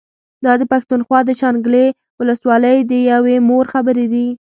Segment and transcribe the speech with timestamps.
[0.45, 1.85] دا د پښتونخوا د شانګلې
[2.19, 4.27] ولسوالۍ د يوې مور خبرې دي